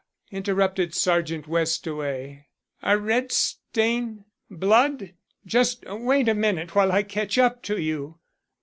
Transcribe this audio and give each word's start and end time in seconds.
interrupted 0.31 0.95
Sergeant 0.95 1.47
Westaway. 1.47 2.47
"A 2.81 2.97
red 2.97 3.31
stain 3.31 4.25
blood? 4.49 5.13
Just 5.45 5.85
wait 5.87 6.27
a 6.27 6.33
minute 6.33 6.73
while 6.73 6.91
I 6.91 7.03
catch 7.03 7.37
up 7.37 7.61
to 7.61 7.79
you." 7.79 8.17